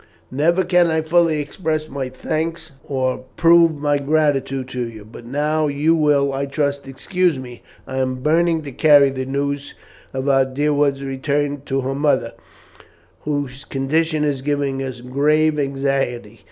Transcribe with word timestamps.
Never 0.31 0.63
can 0.63 0.87
I 0.87 1.01
fully 1.01 1.39
express 1.39 1.87
my 1.87 2.09
thanks 2.09 2.71
or 2.83 3.25
prove 3.37 3.79
my 3.79 3.99
gratitude 3.99 4.67
to 4.69 4.89
you, 4.89 5.05
but 5.05 5.27
now 5.27 5.67
you 5.67 5.93
will, 5.93 6.33
I 6.33 6.47
trust, 6.47 6.87
excuse 6.87 7.37
me. 7.37 7.61
I 7.85 7.97
am 7.99 8.15
burning 8.23 8.63
to 8.63 8.71
carry 8.71 9.11
the 9.11 9.27
news 9.27 9.75
of 10.11 10.27
our 10.27 10.43
dear 10.43 10.73
one's 10.73 11.03
return 11.03 11.61
to 11.67 11.81
her 11.81 11.93
mother, 11.93 12.31
whose 13.25 13.63
condition 13.63 14.23
is 14.23 14.41
giving 14.41 14.81
us 14.81 15.01
grave 15.01 15.59
anxiety. 15.59 16.39